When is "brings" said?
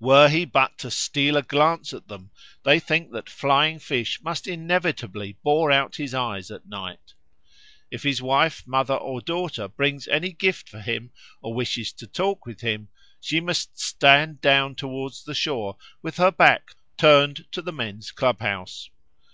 9.68-10.06